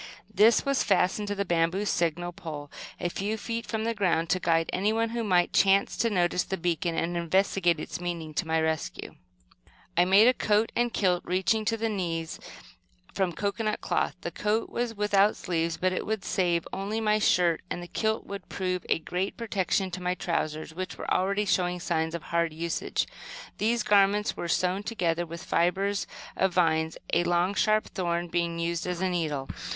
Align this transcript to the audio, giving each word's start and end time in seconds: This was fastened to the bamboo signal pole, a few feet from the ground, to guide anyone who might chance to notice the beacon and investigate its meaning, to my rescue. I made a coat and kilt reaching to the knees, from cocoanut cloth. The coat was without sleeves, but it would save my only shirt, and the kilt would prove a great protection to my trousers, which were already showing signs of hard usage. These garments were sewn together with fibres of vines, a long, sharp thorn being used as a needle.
This 0.33 0.65
was 0.65 0.81
fastened 0.83 1.27
to 1.27 1.35
the 1.35 1.45
bamboo 1.45 1.85
signal 1.85 2.31
pole, 2.31 2.71
a 2.99 3.07
few 3.07 3.37
feet 3.37 3.67
from 3.67 3.83
the 3.83 3.93
ground, 3.93 4.31
to 4.31 4.39
guide 4.39 4.67
anyone 4.73 5.09
who 5.11 5.23
might 5.23 5.53
chance 5.53 5.95
to 5.97 6.09
notice 6.09 6.41
the 6.41 6.57
beacon 6.57 6.97
and 6.97 7.15
investigate 7.15 7.79
its 7.79 8.01
meaning, 8.01 8.33
to 8.33 8.47
my 8.47 8.59
rescue. 8.59 9.13
I 9.95 10.05
made 10.05 10.27
a 10.27 10.33
coat 10.33 10.71
and 10.75 10.91
kilt 10.91 11.23
reaching 11.23 11.65
to 11.65 11.77
the 11.77 11.87
knees, 11.87 12.39
from 13.13 13.31
cocoanut 13.31 13.81
cloth. 13.81 14.15
The 14.21 14.31
coat 14.31 14.71
was 14.71 14.95
without 14.95 15.35
sleeves, 15.35 15.77
but 15.77 15.93
it 15.93 16.03
would 16.03 16.25
save 16.25 16.63
my 16.73 16.79
only 16.79 17.19
shirt, 17.19 17.61
and 17.69 17.83
the 17.83 17.87
kilt 17.87 18.25
would 18.25 18.49
prove 18.49 18.83
a 18.89 18.97
great 18.97 19.37
protection 19.37 19.91
to 19.91 20.01
my 20.01 20.15
trousers, 20.15 20.73
which 20.73 20.97
were 20.97 21.13
already 21.13 21.45
showing 21.45 21.79
signs 21.79 22.15
of 22.15 22.23
hard 22.23 22.53
usage. 22.53 23.05
These 23.59 23.83
garments 23.83 24.35
were 24.35 24.47
sewn 24.47 24.81
together 24.81 25.27
with 25.27 25.43
fibres 25.43 26.07
of 26.35 26.55
vines, 26.55 26.97
a 27.13 27.23
long, 27.23 27.53
sharp 27.53 27.85
thorn 27.89 28.29
being 28.29 28.57
used 28.57 28.87
as 28.87 28.99
a 28.99 29.07
needle. 29.07 29.47